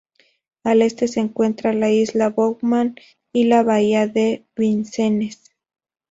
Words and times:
Al 0.63 0.81
este 0.81 1.07
se 1.07 1.19
encuentra 1.19 1.73
la 1.73 1.91
isla 1.91 2.29
Bowman 2.31 2.95
y 3.31 3.43
la 3.43 3.61
bahía 3.61 4.07
de 4.07 4.47
Vincennes. 4.55 5.51